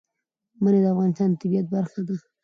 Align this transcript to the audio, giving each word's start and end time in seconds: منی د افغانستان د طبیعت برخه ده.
منی 0.63 0.79
د 0.81 0.85
افغانستان 0.93 1.29
د 1.31 1.35
طبیعت 1.41 1.65
برخه 1.75 1.99
ده. 2.07 2.15